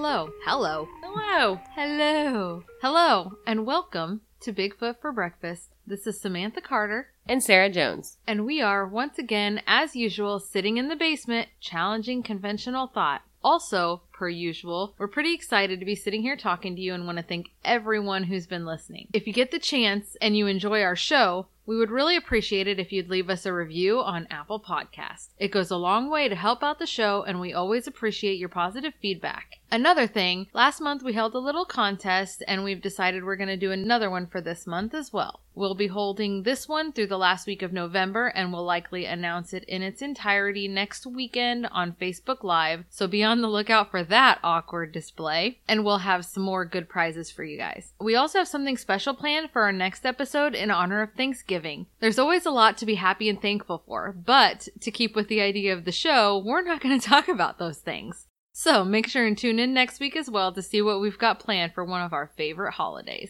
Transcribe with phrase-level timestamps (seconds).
[0.00, 0.30] Hello.
[0.44, 0.86] Hello.
[1.02, 1.60] Hello.
[1.74, 2.62] Hello.
[2.80, 3.32] Hello.
[3.48, 5.70] And welcome to Bigfoot for Breakfast.
[5.88, 8.18] This is Samantha Carter, And Sarah Jones.
[8.24, 13.22] and we are once again, as usual, sitting in the basement, challenging conventional thought.
[13.42, 17.18] Also, per usual, we're pretty excited to be sitting here talking to you and want
[17.18, 19.08] to thank everyone who's been listening.
[19.12, 22.78] If you get the chance and you enjoy our show, we would really appreciate it
[22.78, 25.30] if you'd leave us a review on Apple Podcasts.
[25.40, 28.48] It goes a long way to help out the show, and we always appreciate your
[28.48, 29.56] positive feedback.
[29.70, 33.56] Another thing, last month we held a little contest, and we've decided we're going to
[33.56, 35.42] do another one for this month as well.
[35.54, 39.52] We'll be holding this one through the last week of November, and we'll likely announce
[39.52, 44.02] it in its entirety next weekend on Facebook Live, so be on the lookout for
[44.04, 47.92] that awkward display, and we'll have some more good prizes for you guys.
[48.00, 51.88] We also have something special planned for our next episode in honor of Thanksgiving.
[52.00, 55.42] There's always a lot to be happy and thankful for, but to keep with the
[55.42, 58.28] idea of the show, we're not going to talk about those things.
[58.60, 61.38] So make sure and tune in next week as well to see what we've got
[61.38, 63.28] planned for one of our favorite holidays.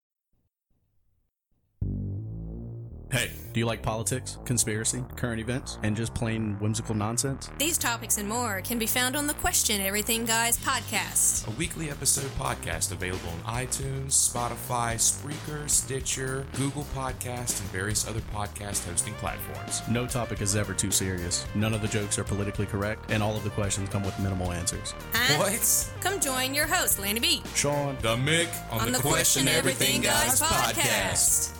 [3.11, 7.49] Hey, do you like politics, conspiracy, current events, and just plain whimsical nonsense?
[7.57, 11.49] These topics and more can be found on the Question Everything Guys podcast.
[11.49, 18.21] a weekly episode podcast available on iTunes, Spotify, Spreaker, Stitcher, Google Podcast, and various other
[18.35, 19.81] podcast hosting platforms.
[19.89, 21.47] No topic is ever too serious.
[21.55, 24.53] None of the jokes are politically correct, and all of the questions come with minimal
[24.53, 24.93] answers.
[25.15, 25.39] Huh?
[25.39, 25.91] What?
[26.03, 30.43] Come join your host, Lanny B, Sean, The Mick on, on the Question Everything Guys
[30.43, 31.55] podcast.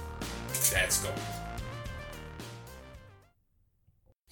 [0.71, 1.11] That's go.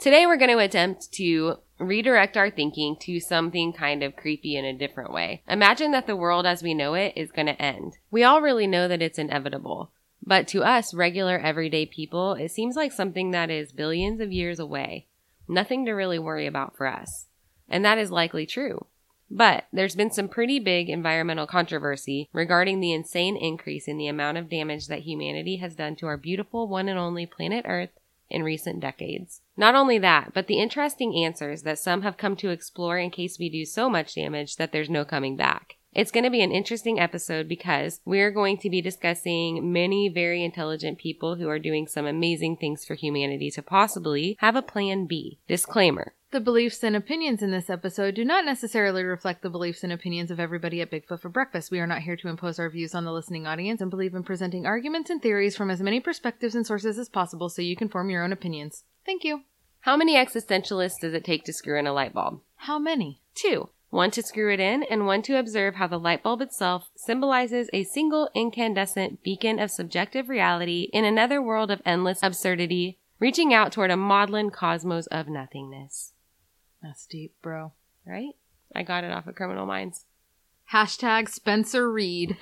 [0.06, 4.64] Today we're going to attempt to redirect our thinking to something kind of creepy in
[4.64, 5.42] a different way.
[5.48, 7.96] Imagine that the world as we know it is going to end.
[8.08, 9.90] We all really know that it's inevitable.
[10.24, 14.60] But to us, regular everyday people, it seems like something that is billions of years
[14.60, 15.08] away.
[15.48, 17.26] Nothing to really worry about for us.
[17.68, 18.86] And that is likely true.
[19.28, 24.38] But there's been some pretty big environmental controversy regarding the insane increase in the amount
[24.38, 27.90] of damage that humanity has done to our beautiful one and only planet Earth
[28.28, 29.40] in recent decades.
[29.56, 33.38] Not only that, but the interesting answers that some have come to explore in case
[33.38, 35.76] we do so much damage that there's no coming back.
[35.96, 40.44] It's going to be an interesting episode because we're going to be discussing many very
[40.44, 45.06] intelligent people who are doing some amazing things for humanity to possibly have a plan
[45.06, 45.38] B.
[45.48, 46.12] Disclaimer.
[46.36, 50.30] The beliefs and opinions in this episode do not necessarily reflect the beliefs and opinions
[50.30, 51.70] of everybody at Bigfoot for Breakfast.
[51.70, 54.22] We are not here to impose our views on the listening audience and believe in
[54.22, 57.88] presenting arguments and theories from as many perspectives and sources as possible so you can
[57.88, 58.84] form your own opinions.
[59.06, 59.44] Thank you.
[59.80, 62.42] How many existentialists does it take to screw in a light bulb?
[62.56, 63.22] How many?
[63.34, 63.70] Two.
[63.88, 67.70] One to screw it in, and one to observe how the light bulb itself symbolizes
[67.72, 73.72] a single incandescent beacon of subjective reality in another world of endless absurdity, reaching out
[73.72, 76.12] toward a maudlin cosmos of nothingness.
[76.82, 77.72] That's deep, bro.
[78.06, 78.34] Right?
[78.74, 80.04] I got it off of Criminal Minds.
[80.72, 82.36] Hashtag Spencer Reid.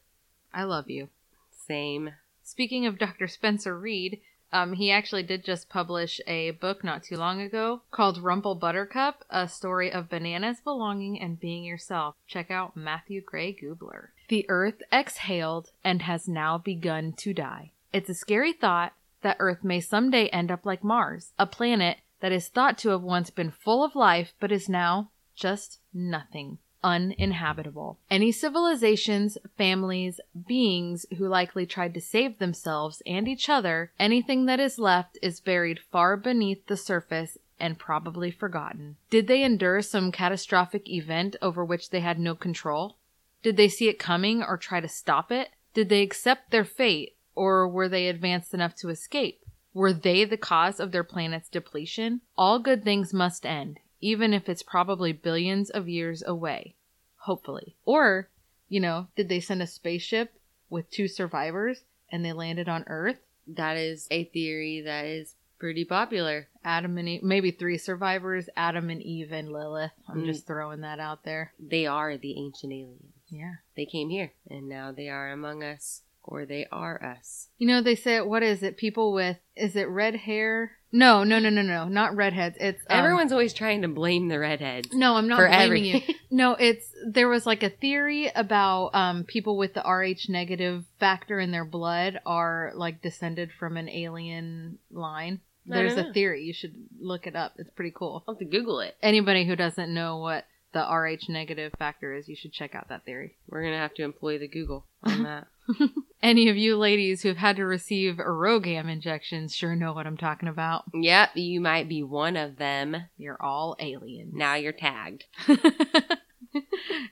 [0.54, 1.08] I love you.
[1.50, 2.10] Same.
[2.42, 3.28] Speaking of Dr.
[3.28, 4.20] Spencer Reid,
[4.52, 9.24] um, he actually did just publish a book not too long ago called Rumple Buttercup,
[9.28, 12.14] a story of bananas, belonging, and being yourself.
[12.26, 14.08] Check out Matthew Gray Gubler.
[14.28, 17.72] The earth exhaled and has now begun to die.
[17.92, 22.32] It's a scary thought that Earth may someday end up like Mars, a planet that
[22.32, 27.98] is thought to have once been full of life but is now just nothing uninhabitable.
[28.10, 34.60] Any civilizations, families, beings who likely tried to save themselves and each other, anything that
[34.60, 38.96] is left is buried far beneath the surface and probably forgotten.
[39.10, 42.96] Did they endure some catastrophic event over which they had no control?
[43.42, 45.48] Did they see it coming or try to stop it?
[45.74, 49.40] Did they accept their fate or were they advanced enough to escape?
[49.78, 52.20] Were they the cause of their planet's depletion?
[52.36, 56.74] All good things must end, even if it's probably billions of years away.
[57.18, 57.76] Hopefully.
[57.84, 58.28] Or,
[58.68, 60.34] you know, did they send a spaceship
[60.68, 63.20] with two survivors and they landed on Earth?
[63.46, 66.48] That is a theory that is pretty popular.
[66.64, 69.92] Adam and Eve, maybe three survivors, Adam and Eve and Lilith.
[70.08, 70.26] I'm Mm.
[70.26, 71.52] just throwing that out there.
[71.60, 73.14] They are the ancient aliens.
[73.28, 73.54] Yeah.
[73.76, 77.48] They came here, and now they are among us, or they are us.
[77.58, 78.76] You know, they say, what is it?
[78.76, 80.72] People with, is it red hair?
[80.92, 82.56] No, no, no, no, no, not redheads.
[82.60, 84.88] It's um, Everyone's always trying to blame the redheads.
[84.92, 86.00] No, I'm not blaming you.
[86.30, 91.40] No, it's there was like a theory about um people with the RH negative factor
[91.40, 95.40] in their blood are like descended from an alien line.
[95.66, 96.44] There's a theory.
[96.44, 97.54] You should look it up.
[97.58, 98.24] It's pretty cool.
[98.26, 98.96] I'll have to Google it.
[99.02, 103.04] Anybody who doesn't know what the Rh negative factor is, you should check out that
[103.04, 103.36] theory.
[103.48, 105.46] We're gonna have to employ the Google on that.
[106.22, 110.48] Any of you ladies who've had to receive RhoGAM injections sure know what I'm talking
[110.48, 110.84] about.
[110.94, 112.96] yep, you might be one of them.
[113.16, 114.30] You're all alien.
[114.34, 115.24] Now you're tagged.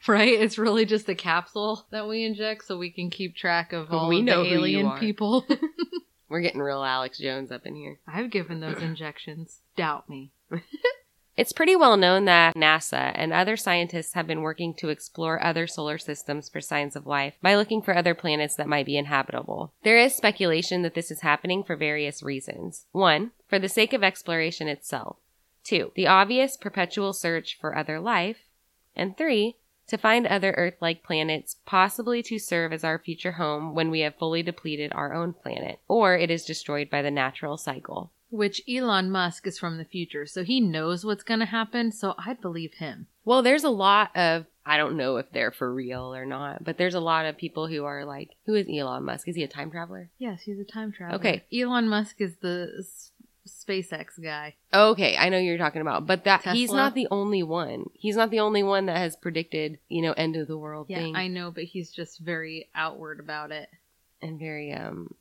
[0.09, 0.33] right?
[0.41, 4.09] It's really just a capsule that we inject so we can keep track of all
[4.09, 5.47] We of know the alien people.
[6.29, 8.01] We're getting real Alex Jones up in here.
[8.09, 9.61] I've given those injections.
[9.77, 10.33] Doubt me.
[11.37, 15.67] It's pretty well known that NASA and other scientists have been working to explore other
[15.67, 19.75] solar systems for signs of life by looking for other planets that might be inhabitable.
[19.83, 22.87] There is speculation that this is happening for various reasons.
[22.93, 25.19] One, for the sake of exploration itself.
[25.63, 28.39] Two, the obvious perpetual search for other life.
[28.95, 29.57] And three,
[29.89, 34.01] to find other Earth like planets, possibly to serve as our future home when we
[34.01, 38.11] have fully depleted our own planet, or it is destroyed by the natural cycle.
[38.37, 42.15] Which Elon Musk is from the future, so he knows what's going to happen, so
[42.19, 43.07] I'd believe him.
[43.25, 46.77] Well, there's a lot of I don't know if they're for real or not, but
[46.77, 49.29] there's a lot of people who are like, who is Elon Musk?
[49.29, 50.11] Is he a time traveler?
[50.19, 51.19] Yes, he's a time traveler.
[51.19, 51.45] Okay.
[51.53, 53.13] Elon Musk is the s-
[53.49, 54.57] SpaceX guy.
[54.75, 57.91] Okay, I know you're talking about, but that he's not the only one.
[57.95, 60.99] He's not the only one that has predicted, you know, end of the world Yeah,
[60.99, 63.69] thing I know, but he's just very outward about it.
[64.21, 65.15] and very um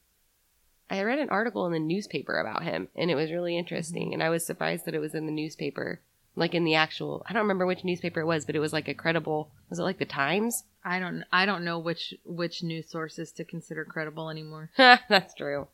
[0.90, 3.60] I read an article in the newspaper about him and it was really mm-hmm.
[3.60, 6.02] interesting and I was surprised that it was in the newspaper.
[6.38, 8.88] Like in the actual I don't remember which newspaper it was, but it was like
[8.88, 10.64] a credible was it like the Times?
[10.84, 14.70] I don't I don't know which which news sources to consider credible anymore.
[14.78, 15.68] That's true.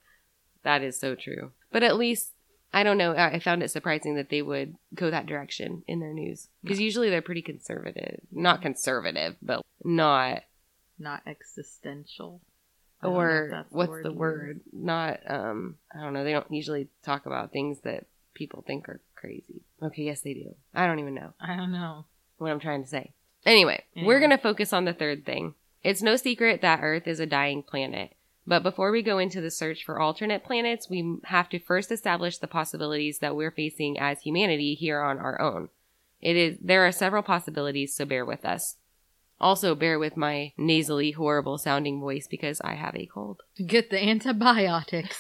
[0.64, 1.52] That is so true.
[1.72, 2.34] But at least
[2.74, 3.14] I don't know.
[3.14, 6.80] I I found it surprising that they would go that direction in their news because
[6.80, 8.22] usually they're pretty conservative.
[8.32, 10.44] Not conservative, but not.
[11.00, 12.42] Not existential.
[13.04, 14.62] Or what's word the you word?
[14.72, 15.20] Not.
[15.28, 15.76] Um.
[15.94, 16.24] I don't know.
[16.24, 19.62] They don't usually talk about things that people think are crazy.
[19.82, 20.04] Okay.
[20.04, 20.56] Yes, they do.
[20.74, 21.34] I don't even know.
[21.40, 22.06] I don't know.
[22.38, 23.14] what I'm trying to say.
[23.46, 25.56] Anyway, we're going to focus on the third thing.
[25.84, 28.14] It's no secret that Earth is a dying planet.
[28.46, 32.38] But before we go into the search for alternate planets, we have to first establish
[32.38, 35.70] the possibilities that we're facing as humanity here on our own.
[36.22, 38.78] It is there are several possibilities, so bear with us.
[39.42, 43.42] Also, bear with my nasally, horrible sounding voice because I have a cold.
[43.66, 45.18] Get the antibiotics.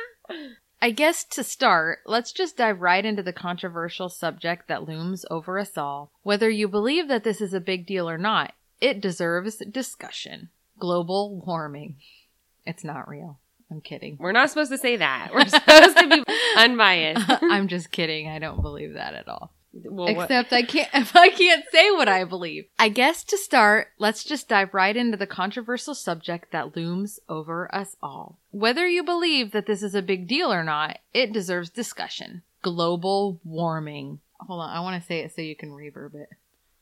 [0.82, 5.58] I guess to start, let's just dive right into the controversial subject that looms over
[5.58, 6.10] us all.
[6.22, 10.48] Whether you believe that this is a big deal or not, it deserves discussion.
[10.78, 11.96] Global warming.
[12.64, 13.38] It's not real.
[13.70, 14.16] I'm kidding.
[14.18, 15.30] We're not supposed to say that.
[15.34, 16.24] We're supposed to be
[16.56, 17.26] unbiased.
[17.42, 18.28] I'm just kidding.
[18.28, 19.52] I don't believe that at all.
[19.74, 22.66] Well, what- Except I can't if I can't say what I believe.
[22.78, 27.74] I guess to start, let's just dive right into the controversial subject that looms over
[27.74, 28.38] us all.
[28.50, 32.42] Whether you believe that this is a big deal or not, it deserves discussion.
[32.62, 34.20] Global warming.
[34.40, 36.28] Hold on, I want to say it so you can reverb it.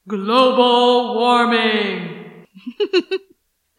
[0.09, 2.47] Global warming.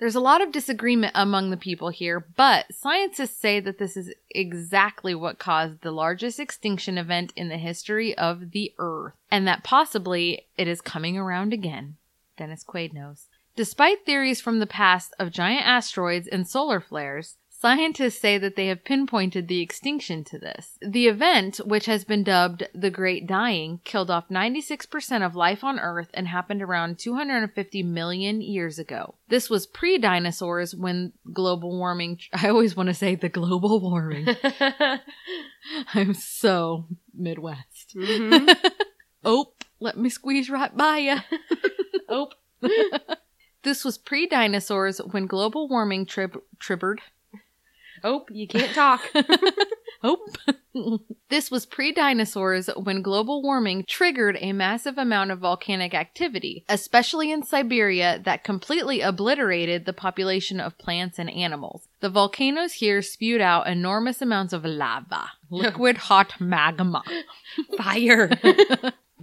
[0.01, 4.11] There's a lot of disagreement among the people here, but scientists say that this is
[4.31, 9.63] exactly what caused the largest extinction event in the history of the Earth, and that
[9.63, 11.97] possibly it is coming around again.
[12.35, 13.27] Dennis Quaid knows.
[13.55, 18.67] Despite theories from the past of giant asteroids and solar flares, scientists say that they
[18.67, 20.77] have pinpointed the extinction to this.
[20.81, 25.79] The event, which has been dubbed the Great Dying, killed off 96% of life on
[25.79, 29.15] Earth and happened around 250 million years ago.
[29.29, 34.27] This was pre dinosaurs when global warming, I always want to say the global warming.
[35.93, 37.95] I'm so Midwest.
[37.95, 38.55] Mhm.
[39.23, 41.19] Oh, let me squeeze right by ya.
[42.09, 42.29] Oh.
[43.63, 47.01] This was pre dinosaurs when global warming trib- tribbered.
[48.03, 49.01] Oh, you can't talk.
[50.03, 50.17] Oh.
[51.29, 57.31] this was pre dinosaurs when global warming triggered a massive amount of volcanic activity, especially
[57.31, 61.87] in Siberia, that completely obliterated the population of plants and animals.
[61.99, 67.03] The volcanoes here spewed out enormous amounts of lava, liquid hot magma.
[67.77, 68.31] Fire.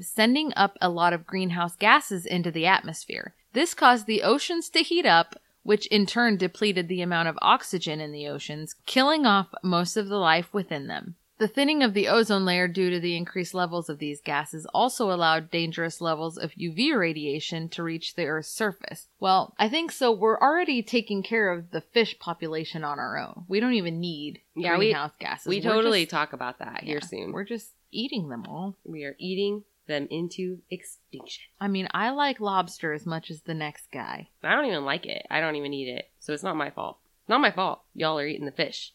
[0.01, 3.35] sending up a lot of greenhouse gases into the atmosphere.
[3.53, 5.35] This caused the oceans to heat up,
[5.69, 10.09] which in turn depleted the amount of oxygen in the oceans, killing off most of
[10.09, 11.15] the life within them.
[11.37, 15.13] The thinning of the ozone layer due to the increased levels of these gases also
[15.13, 19.09] allowed dangerous levels of UV radiation to reach the Earth's surface.
[19.21, 20.11] Well, I think so.
[20.11, 23.45] We're already taking care of the fish population on our own.
[23.47, 25.47] We don't even need Yeah, we- greenhouse gases.
[25.47, 27.31] we We're totally just- talk about that here soon.
[27.33, 28.77] We're just eating them all.
[28.85, 31.45] We are eating them into extinction.
[31.61, 34.29] I mean, I like lobster as much as the next guy.
[34.45, 35.27] I don't even like it.
[35.29, 36.09] I don't even eat it.
[36.21, 36.99] So it's not my fault.
[37.29, 37.81] Not my fault.
[37.95, 38.93] Y'all are eating the fish.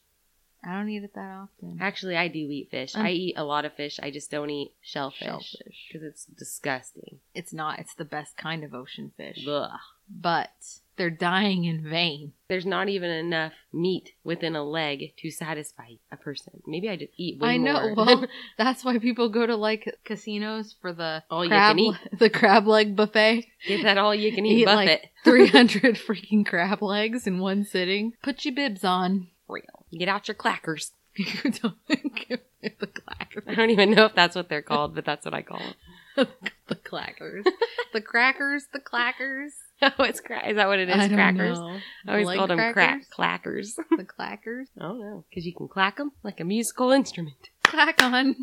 [0.65, 1.77] I don't eat it that often.
[1.81, 2.95] Actually, I do eat fish.
[2.95, 3.99] Um, I eat a lot of fish.
[4.01, 5.89] I just don't eat shellfish Shellfish.
[5.91, 7.19] because it's disgusting.
[7.35, 7.79] It's not.
[7.79, 9.45] It's the best kind of ocean fish.
[9.45, 9.69] Ugh.
[10.09, 10.51] But
[10.95, 12.33] they're dying in vain.
[12.47, 16.61] There's not even enough meat within a leg to satisfy a person.
[16.67, 17.73] Maybe I just eat way I know.
[17.73, 17.95] more.
[17.95, 18.25] Well,
[18.57, 21.95] that's why people go to like casinos for the All you crab, can eat.
[22.19, 23.45] the crab leg buffet.
[23.67, 25.01] Get that all you can eat, Eat buffet.
[25.25, 28.13] like 300 freaking crab legs in one sitting.
[28.21, 29.27] Put your bibs on.
[29.47, 29.85] Real.
[29.97, 30.91] Get out your clackers.
[31.15, 33.43] You don't give me the clackers.
[33.47, 36.27] I don't even know if that's what they're called, but that's what I call them.
[36.67, 37.45] the clackers.
[37.93, 38.65] the crackers.
[38.73, 39.51] The clackers.
[39.99, 40.95] Oh, it's cra- is that what it is?
[41.11, 41.59] Crackers.
[41.59, 41.79] know.
[42.07, 43.71] I always Leg called them crack clackers.
[43.89, 44.65] The clackers.
[44.79, 47.35] I don't know because you can clack them like a musical instrument.
[47.63, 48.35] Clack on.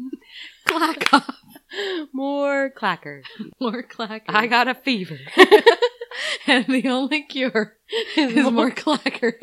[0.66, 1.36] Clack off.
[2.12, 3.22] More clackers.
[3.60, 4.22] More clackers.
[4.28, 5.18] I got a fever.
[6.48, 7.76] and the only cure
[8.16, 9.34] is more clacker.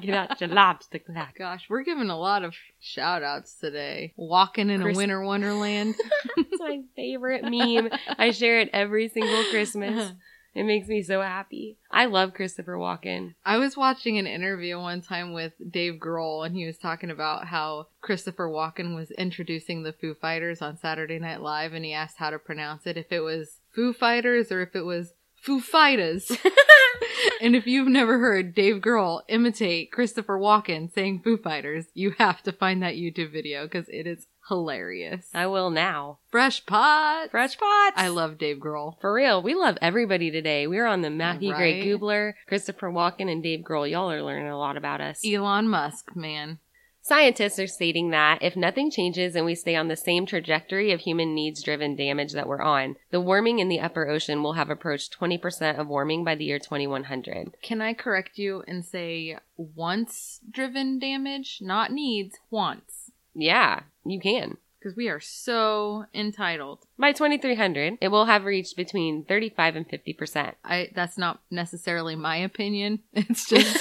[0.00, 1.36] Get out your lobster clack.
[1.38, 4.12] Gosh, we're giving a lot of shout outs today.
[4.16, 5.94] Walking in Chris- a winter wonderland.
[6.36, 7.90] It's my favorite meme.
[8.18, 10.12] I share it every single Christmas.
[10.54, 11.78] It makes me so happy.
[11.90, 13.34] I love Christopher Walken.
[13.44, 17.46] I was watching an interview one time with Dave Grohl, and he was talking about
[17.46, 22.18] how Christopher Walken was introducing the Foo Fighters on Saturday Night Live, and he asked
[22.18, 26.30] how to pronounce it, if it was Foo Fighters or if it was Foo Fighters.
[27.40, 32.42] and if you've never heard Dave Grohl imitate Christopher Walken saying Foo Fighters, you have
[32.42, 35.30] to find that YouTube video because it is hilarious.
[35.32, 36.18] I will now.
[36.30, 37.30] Fresh pot.
[37.30, 37.94] Fresh pot.
[37.96, 39.00] I love Dave Grohl.
[39.00, 40.66] For real, we love everybody today.
[40.66, 41.88] We're on the Matthew Gray Right.
[42.00, 43.90] Gubler, Christopher Walken, and Dave Grohl.
[43.90, 45.22] Y'all are learning a lot about us.
[45.24, 46.58] Elon Musk, man.
[47.04, 51.00] Scientists are stating that if nothing changes and we stay on the same trajectory of
[51.00, 54.70] human needs driven damage that we're on, the warming in the upper ocean will have
[54.70, 57.56] approached 20% of warming by the year 2100.
[57.60, 63.10] Can I correct you and say once driven damage, not needs, wants?
[63.34, 64.56] Yeah, you can.
[64.78, 66.80] Because we are so entitled.
[66.98, 70.54] By 2300, it will have reached between 35 and 50%.
[70.64, 72.98] I that's not necessarily my opinion.
[73.12, 73.76] It's just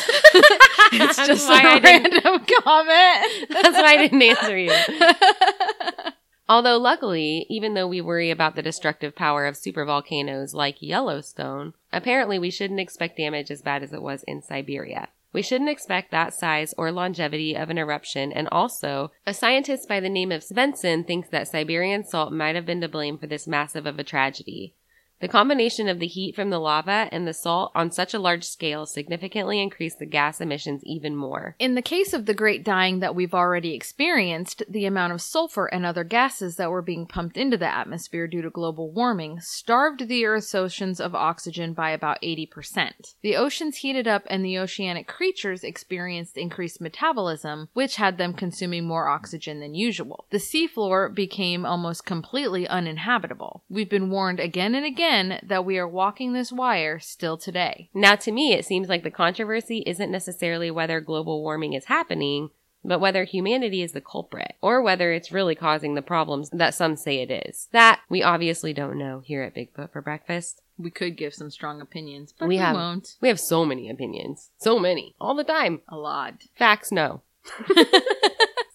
[0.93, 3.49] it's That's just why I a didn't- random comment.
[3.49, 4.71] That's why I didn't answer you.
[6.49, 12.37] Although, luckily, even though we worry about the destructive power of supervolcanoes like Yellowstone, apparently
[12.39, 15.07] we shouldn't expect damage as bad as it was in Siberia.
[15.33, 19.99] We shouldn't expect that size or longevity of an eruption, and also, a scientist by
[19.99, 23.47] the name of Svensen thinks that Siberian salt might have been to blame for this
[23.47, 24.75] massive of a tragedy.
[25.21, 28.43] The combination of the heat from the lava and the salt on such a large
[28.43, 31.55] scale significantly increased the gas emissions even more.
[31.59, 35.67] In the case of the great dying that we've already experienced, the amount of sulfur
[35.67, 40.07] and other gases that were being pumped into the atmosphere due to global warming starved
[40.07, 43.13] the Earth's oceans of oxygen by about 80%.
[43.21, 48.87] The oceans heated up and the oceanic creatures experienced increased metabolism, which had them consuming
[48.87, 50.25] more oxygen than usual.
[50.31, 53.63] The seafloor became almost completely uninhabitable.
[53.69, 55.10] We've been warned again and again
[55.43, 57.89] that we are walking this wire still today.
[57.93, 62.49] Now, to me, it seems like the controversy isn't necessarily whether global warming is happening,
[62.83, 66.95] but whether humanity is the culprit, or whether it's really causing the problems that some
[66.95, 67.67] say it is.
[67.71, 70.61] That we obviously don't know here at Bigfoot for breakfast.
[70.77, 73.17] We could give some strong opinions, but We we, have- won't.
[73.21, 74.49] We have so many opinions.
[74.57, 75.13] So many.
[75.21, 75.81] All the time.
[75.89, 76.33] A lot.
[76.57, 77.21] Facts, no.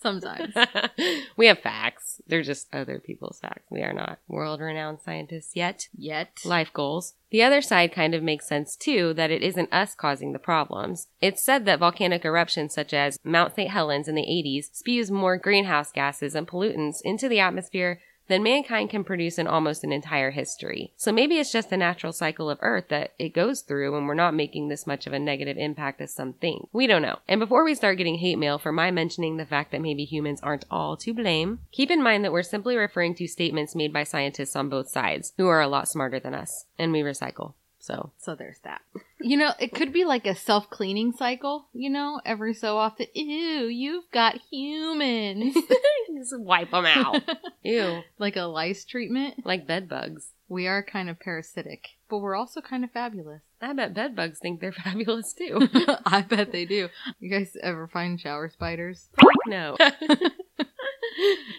[0.06, 0.54] Sometimes.
[1.36, 2.20] we have facts.
[2.28, 3.64] They're just other people's facts.
[3.70, 5.88] We are not world renowned scientists yet.
[5.98, 6.38] Yet.
[6.44, 7.14] life goals.
[7.30, 11.08] The other side kind of makes sense too that it isn't us causing the problems.
[11.20, 13.68] It's said that volcanic eruptions such as Mount St.
[13.68, 18.90] Helens in the 80s spews more greenhouse gases and pollutants into the atmosphere than mankind
[18.90, 20.92] can produce in almost an entire history.
[20.96, 24.14] So maybe it's just the natural cycle of Earth that it goes through and we're
[24.14, 26.68] not making this much of a negative impact as some think.
[26.72, 27.18] We don't know.
[27.28, 30.40] And before we start getting hate mail for my mentioning the fact that maybe humans
[30.42, 34.04] aren't all to blame, keep in mind that we're simply referring to statements made by
[34.04, 36.66] scientists on both sides who are a lot smarter than us.
[36.78, 37.54] And we recycle.
[37.86, 38.82] So So there's that.
[39.18, 43.06] You know, it could be like a self cleaning cycle, you know, every so often.
[43.14, 45.56] Ew, you've got humans.
[46.16, 47.22] just wipe them out.
[47.64, 48.02] Ew.
[48.18, 49.44] like a lice treatment.
[49.44, 50.32] Like bed bugs.
[50.48, 53.40] We are kind of parasitic, but we're also kind of fabulous.
[53.60, 55.66] I bet bed bugs think they're fabulous too.
[56.04, 56.88] I bet they do.
[57.18, 59.08] You guys ever find shower spiders?
[59.46, 59.76] no.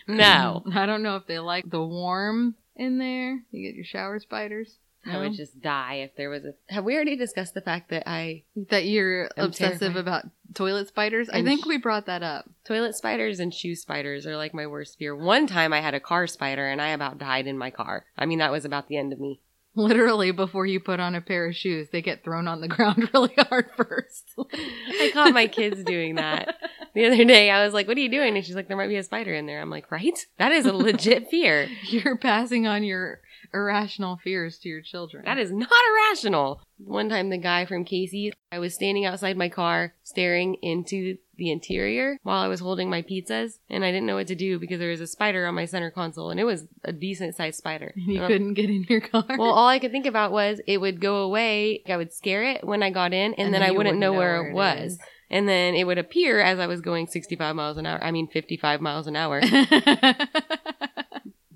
[0.07, 0.63] no.
[0.73, 3.41] I don't know if they like the warm in there.
[3.51, 4.77] You get your shower spiders.
[5.09, 6.53] I would just die if there was a.
[6.73, 9.99] Have we already discussed the fact that I that you're I'm obsessive terrified.
[9.99, 11.29] about toilet spiders.
[11.29, 12.49] I And think sh- we brought that up.
[12.65, 15.15] toilet spiders and shoe spiders are like my worst fear.
[15.15, 18.05] One time I had a car spider and I about died in my car.
[18.17, 19.41] I mean that was about the end of me.
[19.75, 23.11] Literally, before you put on a pair of shoes, they get thrown on the ground
[23.13, 24.31] really hard first.
[24.89, 26.55] I caught my kids doing that.
[26.95, 28.87] The other day, I was like, "What are you doing?" And she's like, "There might
[28.87, 30.17] be a spider in there." I'm like, "Right?
[30.39, 31.69] That is a legit fear.
[31.89, 33.21] You're passing on your
[33.53, 35.23] irrational fears to your children.
[35.25, 39.49] That is not irrational." One time, the guy from Casey, I was standing outside my
[39.49, 44.15] car, staring into the interior while I was holding my pizzas, and I didn't know
[44.15, 46.65] what to do because there was a spider on my center console, and it was
[46.83, 47.93] a decent sized spider.
[47.95, 49.25] And you I'm- couldn't get in your car.
[49.29, 51.81] Well, all I could think about was it would go away.
[51.87, 53.99] I would scare it when I got in, and, And then, then I wouldn't wouldn't
[53.99, 54.91] know know where, where it it was.
[54.93, 54.99] is.
[55.29, 58.01] And then it would appear as I was going 65 miles an hour.
[58.01, 59.41] I mean, 55 miles an hour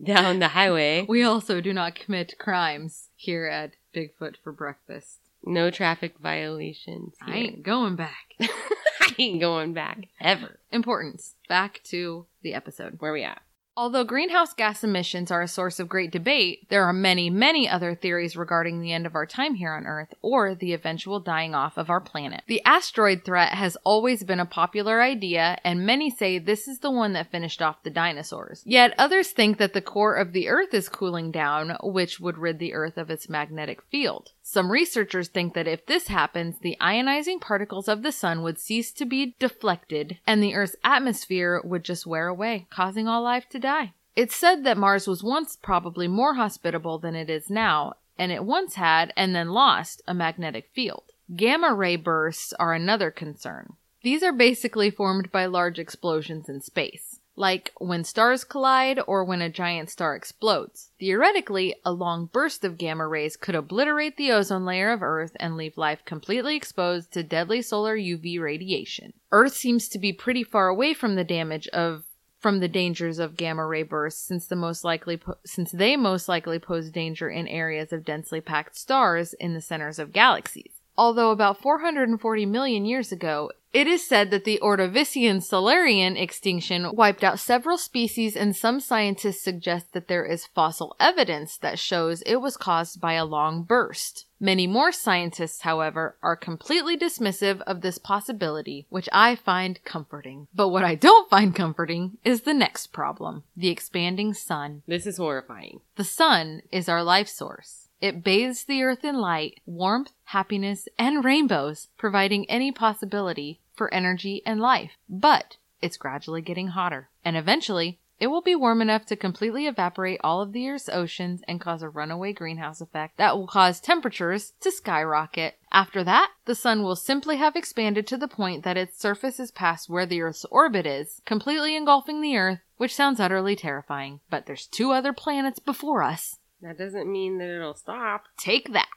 [0.03, 1.05] down the highway.
[1.07, 5.19] we also do not commit crimes here at Bigfoot for breakfast.
[5.43, 7.15] No traffic violations.
[7.21, 8.25] I ain't going back.
[8.39, 10.59] I ain't going back ever.
[10.71, 11.35] Importance.
[11.49, 12.97] Back to the episode.
[12.99, 13.41] Where we at?
[13.77, 17.95] Although greenhouse gas emissions are a source of great debate, there are many, many other
[17.95, 21.77] theories regarding the end of our time here on Earth or the eventual dying off
[21.77, 22.43] of our planet.
[22.47, 26.91] The asteroid threat has always been a popular idea, and many say this is the
[26.91, 28.61] one that finished off the dinosaurs.
[28.65, 32.59] Yet others think that the core of the Earth is cooling down, which would rid
[32.59, 34.31] the Earth of its magnetic field.
[34.51, 38.91] Some researchers think that if this happens, the ionizing particles of the sun would cease
[38.91, 43.59] to be deflected, and the Earth's atmosphere would just wear away, causing all life to
[43.59, 43.93] die.
[44.13, 48.43] It's said that Mars was once probably more hospitable than it is now, and it
[48.43, 51.05] once had, and then lost, a magnetic field.
[51.33, 53.77] Gamma ray bursts are another concern.
[54.03, 59.41] These are basically formed by large explosions in space, like when stars collide or when
[59.41, 60.91] a giant star explodes.
[60.99, 65.55] Theoretically, a long burst of gamma rays could obliterate the ozone layer of Earth and
[65.55, 69.13] leave life completely exposed to deadly solar UV radiation.
[69.31, 72.03] Earth seems to be pretty far away from the damage of
[72.39, 76.27] from the dangers of gamma ray bursts since the most likely po- since they most
[76.27, 80.81] likely pose danger in areas of densely packed stars in the centers of galaxies.
[80.97, 87.23] Although about 440 million years ago, it is said that the Ordovician Silurian extinction wiped
[87.23, 92.37] out several species and some scientists suggest that there is fossil evidence that shows it
[92.37, 94.25] was caused by a long burst.
[94.39, 100.47] Many more scientists, however, are completely dismissive of this possibility, which I find comforting.
[100.53, 104.81] But what I don't find comforting is the next problem the expanding sun.
[104.87, 105.81] This is horrifying.
[105.95, 107.80] The sun is our life source.
[108.01, 114.41] It bathes the earth in light, warmth, happiness, and rainbows, providing any possibility for energy
[114.45, 114.91] and life.
[115.07, 120.19] But it's gradually getting hotter, and eventually it will be warm enough to completely evaporate
[120.23, 124.53] all of the Earth's oceans and cause a runaway greenhouse effect that will cause temperatures
[124.61, 125.57] to skyrocket.
[125.71, 129.49] After that, the sun will simply have expanded to the point that its surface is
[129.49, 134.19] past where the Earth's orbit is, completely engulfing the Earth, which sounds utterly terrifying.
[134.29, 136.37] But there's two other planets before us.
[136.61, 138.25] That doesn't mean that it'll stop.
[138.37, 138.87] Take that.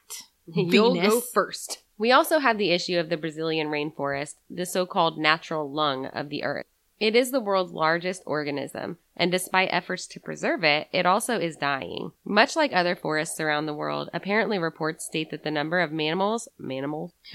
[0.46, 1.82] You'll go first.
[1.96, 6.28] We also have the issue of the Brazilian rainforest, the so called natural lung of
[6.28, 6.66] the earth.
[7.00, 11.56] It is the world's largest organism, and despite efforts to preserve it, it also is
[11.56, 12.12] dying.
[12.24, 16.48] Much like other forests around the world, apparently reports state that the number of mammals,
[16.58, 17.12] mammals,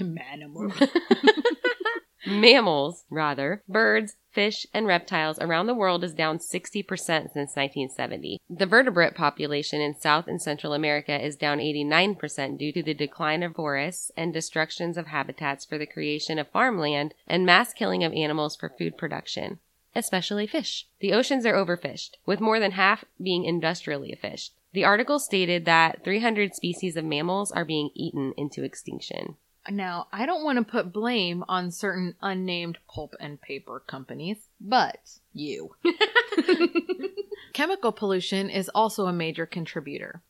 [2.26, 8.38] mammals, rather, birds, fish, and reptiles around the world is down 60% since 1970.
[8.48, 13.42] The vertebrate population in South and Central America is down 89% due to the decline
[13.42, 18.12] of forests and destructions of habitats for the creation of farmland and mass killing of
[18.12, 19.58] animals for food production.
[19.94, 20.86] Especially fish.
[21.00, 24.54] The oceans are overfished, with more than half being industrially fished.
[24.72, 29.36] The article stated that 300 species of mammals are being eaten into extinction.
[29.70, 35.18] Now, I don't want to put blame on certain unnamed pulp and paper companies, but
[35.32, 35.76] you.
[37.52, 40.22] Chemical pollution is also a major contributor.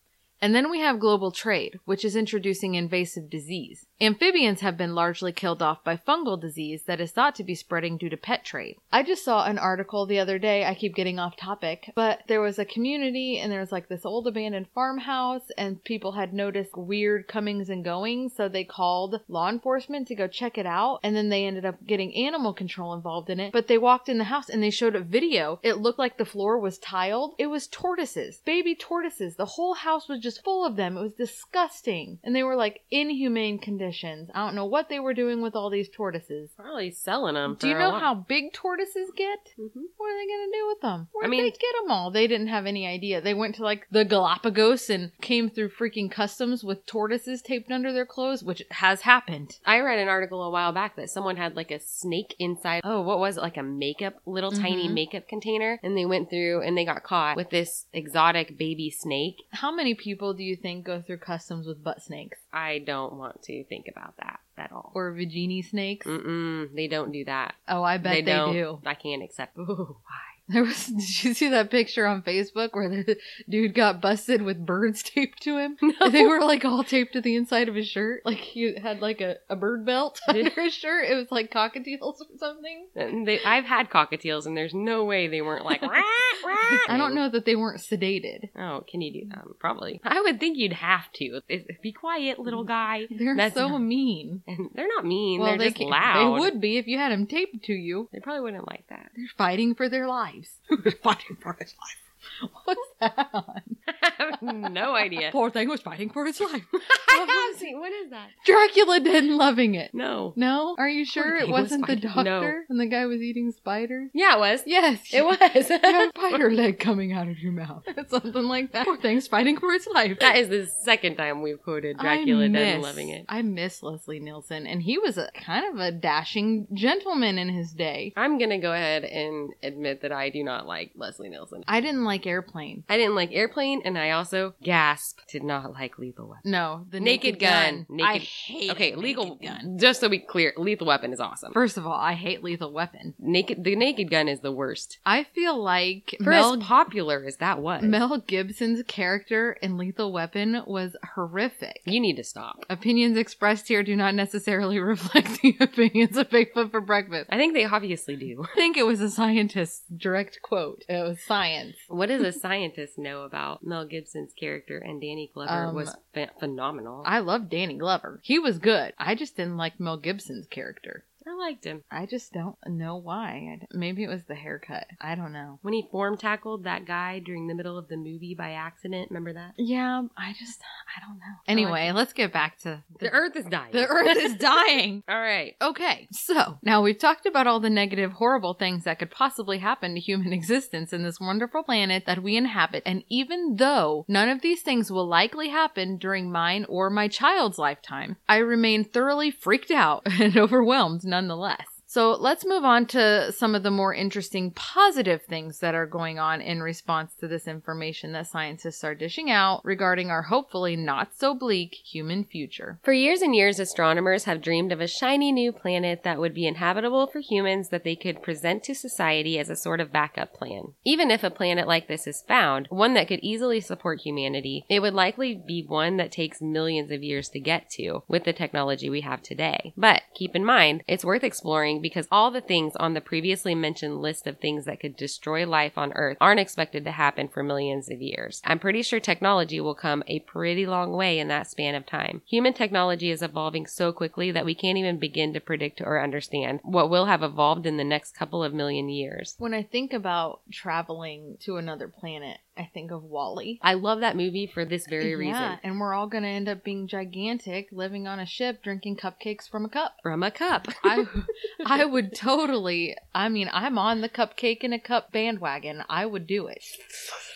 [0.43, 3.87] And then we have global trade, which is introducing invasive disease.
[4.01, 7.99] Amphibians have been largely killed off by fungal disease that is thought to be spreading
[7.99, 8.77] due to pet trade.
[8.91, 12.41] I just saw an article the other day, I keep getting off topic, but there
[12.41, 16.75] was a community and there was like this old abandoned farmhouse and people had noticed
[16.75, 21.15] weird comings and goings, so they called law enforcement to go check it out and
[21.15, 23.53] then they ended up getting animal control involved in it.
[23.53, 25.61] But they walked in the house and they showed a video.
[25.63, 27.35] It looked like the floor was tiled.
[27.39, 29.37] It was tortoises, baby tortoises.
[29.37, 30.97] The whole house was just full of them.
[30.97, 32.19] It was disgusting.
[32.23, 34.31] And they were like inhumane conditions.
[34.35, 36.51] I don't know what they were doing with all these tortoises.
[36.57, 37.57] Probably selling them.
[37.59, 39.39] Do you know how big tortoises get?
[39.59, 39.71] Mhm.
[39.97, 41.09] What are they going to do with them?
[41.13, 42.11] Where I did mean- they get them all?
[42.11, 43.21] They didn't have any idea.
[43.21, 47.93] They went to like the Galapagos and came through freaking customs with tortoises taped under
[47.93, 49.59] their clothes, which has happened.
[49.65, 52.83] I read an article a while back that someone had like a snake inside.
[52.85, 53.41] Oh, what was it?
[53.43, 54.95] Like a makeup, little tiny Mhm.
[54.95, 55.79] makeup container.
[55.83, 59.37] And they went through and they got caught with this exotic baby snake.
[59.51, 62.39] How many people do you think go through customs with butt snakes?
[62.53, 64.93] I don't want to think about that at all.
[64.95, 66.07] Or Vagini snakes.
[66.07, 67.55] Mm-mm, they don't do that.
[67.67, 68.53] Oh, I bet they, don't.
[68.53, 68.81] do.
[68.85, 69.57] I can't accept.
[69.59, 70.30] Ooh, why?
[70.53, 70.87] There was.
[70.87, 73.17] Did you see that picture on Facebook where the
[73.49, 75.77] dude got busted with birds taped to him?
[75.81, 76.11] No.
[76.11, 78.23] They were like all taped to the inside of his shirt.
[78.25, 81.09] Like he had like a, a bird belt under his shirt.
[81.09, 83.25] It was like cockatiels or something.
[83.27, 85.83] They, I've had cockatiels, and there's no way they weren't like.
[85.83, 88.49] "Rah, rah." I don't know that they weren't sedated.
[88.59, 89.45] Oh, can you do that?
[89.61, 90.01] Probably.
[90.05, 91.41] I would think you'd have to.
[91.83, 93.07] Be quiet, little guy.
[93.11, 94.43] They're That's so not- mean.
[94.47, 95.41] And they're not mean.
[95.41, 96.37] well, they're they just ca- loud.
[96.37, 98.09] They would be if you had them taped to you.
[98.13, 99.11] They probably wouldn't like that.
[99.17, 100.07] They're fighting for their
[100.41, 100.97] lives.
[101.03, 102.51] fighting for his life.
[102.65, 103.29] What's that?
[103.33, 103.63] on?
[104.31, 105.31] Have no idea.
[105.33, 106.65] Poor thing was fighting for his life.
[107.09, 107.79] I have seen.
[107.79, 108.29] What is that?
[108.45, 109.93] Dracula didn't loving it.
[109.95, 110.33] No.
[110.37, 110.77] No?
[110.79, 112.61] Are you sure it thing was wasn't the doctor no.
[112.69, 114.11] and the guy was eating spiders?
[114.15, 114.63] Yeah, it was.
[114.67, 115.01] Yes.
[115.13, 115.39] It was.
[115.81, 117.85] You have spider leg coming out of your mouth.
[118.09, 118.85] Something like that.
[118.87, 120.19] Poor thing's fighting for its life.
[120.21, 123.25] that is the second time we've quoted Dracula I Dead and Loving It.
[123.29, 127.73] I miss Leslie Nielsen, and he was a kind of a dashing gentleman in his
[127.73, 128.13] day.
[128.17, 131.65] I'm gonna go ahead and admit that I do not like Leslie Nielsen.
[131.67, 132.85] I didn't like Airplane.
[132.89, 136.51] I didn't like Airplane, and I also gasp did not like Lethal Weapon.
[136.51, 137.87] No, the Naked, Gun.
[137.89, 138.07] Naked.
[138.07, 139.35] I hate okay, Naked legal.
[139.37, 139.79] Gun.
[139.79, 141.53] Just so we clear, Lethal Weapon is awesome.
[141.53, 143.15] First of all, I hate Lethal Weapon.
[143.19, 143.65] Naked.
[143.65, 144.99] The Naked Gun is the worst.
[145.07, 150.13] I feel like For Mel as popular as that was, Mel Gibson's character in Lethal
[150.13, 151.81] Weapon was horrific.
[151.85, 152.65] you need to stop.
[152.69, 157.27] Opinions expressed here do not necessarily reflect the opinions of Bigfoot for breakfast.
[157.31, 158.45] I think they obviously do.
[158.53, 160.85] I think it was a scientist's direct quote.
[160.89, 161.77] It was science.
[161.89, 166.31] What does a scientist know about Mel Gibson's character and Danny Glover Um, was ph-
[166.41, 167.05] phenomenal.
[167.07, 168.19] I love Danny Glover.
[168.25, 168.93] He was good.
[168.99, 171.05] I just didn't like Mel Gibson's character.
[171.27, 171.83] I liked him.
[171.91, 173.51] I just don't know why.
[173.53, 174.87] I d- Maybe it was the haircut.
[175.01, 175.59] I don't know.
[175.63, 179.33] When he form tackled that guy during the middle of the movie by accident, remember
[179.35, 179.53] that?
[179.59, 180.61] Yeah, I just,
[180.97, 181.37] I don't know.
[181.47, 183.73] Anyway, let's get back to The Earth is dying.
[183.73, 185.03] The Earth is dying.
[185.09, 185.57] All right.
[185.61, 189.95] Okay, so now we've talked about all the negative, horrible things that could possibly happen
[189.95, 192.83] to human existence in this wonderful planet that we inhabit.
[192.87, 197.59] And even though none of these things will likely happen during mine or my child's
[197.59, 201.70] lifetime, I remain thoroughly freaked out and overwhelmed nonetheless.
[201.91, 206.21] So let's move on to some of the more interesting positive things that are going
[206.21, 211.09] on in response to this information that scientists are dishing out regarding our hopefully not
[211.17, 212.79] so bleak human future.
[212.85, 216.47] For years and years, astronomers have dreamed of a shiny new planet that would be
[216.47, 220.75] inhabitable for humans that they could present to society as a sort of backup plan.
[220.85, 224.79] Even if a planet like this is found, one that could easily support humanity, it
[224.79, 228.89] would likely be one that takes millions of years to get to with the technology
[228.89, 229.73] we have today.
[229.77, 234.01] But keep in mind, it's worth exploring because all the things on the previously mentioned
[234.01, 237.91] list of things that could destroy life on Earth aren't expected to happen for millions
[237.91, 238.41] of years.
[238.45, 242.23] I'm pretty sure technology will come a pretty long way in that span of time.
[242.27, 246.61] Human technology is evolving so quickly that we can't even begin to predict or understand
[246.63, 249.35] what will have evolved in the next couple of million years.
[249.39, 253.59] When I think about traveling to another planet, I think of WALL-E.
[253.63, 255.33] I love that movie for this very reason.
[255.41, 258.97] Yeah, and we're all going to end up being gigantic, living on a ship, drinking
[258.97, 259.97] cupcakes from a cup.
[260.03, 260.69] From a cup.
[260.85, 261.07] I,
[261.65, 262.97] I would totally.
[263.15, 265.85] I mean, I'm on the cupcake in a cup bandwagon.
[265.89, 266.63] I would do it.